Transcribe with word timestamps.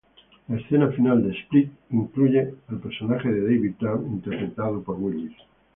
La 0.47 0.57
escena 0.57 0.87
final 0.87 1.21
de 1.21 1.31
"Split" 1.31 1.69
incluye 1.91 2.55
al 2.69 2.79
personaje 2.79 3.29
de 3.31 3.41
David 3.41 3.73
Dunn, 3.79 4.13
interpretado 4.15 4.81
por 4.81 4.97
Willis. 4.99 5.35